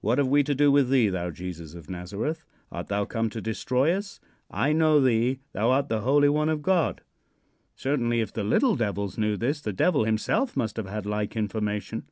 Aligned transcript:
What 0.00 0.16
have 0.16 0.28
we 0.28 0.42
to 0.44 0.54
do 0.54 0.72
with 0.72 0.88
thee, 0.88 1.10
thou 1.10 1.30
Jesus 1.30 1.74
of 1.74 1.90
Nazareth? 1.90 2.42
Art 2.72 2.88
thou 2.88 3.04
come 3.04 3.28
to 3.28 3.42
destroy 3.42 3.92
us? 3.92 4.18
I 4.50 4.72
know 4.72 4.98
thee. 4.98 5.40
Thou 5.52 5.70
art 5.72 5.90
the 5.90 6.00
holy 6.00 6.30
one 6.30 6.48
of 6.48 6.62
God." 6.62 7.02
Certainly, 7.76 8.22
if 8.22 8.32
the 8.32 8.44
little 8.44 8.76
devils 8.76 9.18
knew 9.18 9.36
this, 9.36 9.60
the 9.60 9.74
Devil 9.74 10.04
himself 10.04 10.56
must 10.56 10.78
have 10.78 10.88
had 10.88 11.04
like 11.04 11.36
information. 11.36 12.04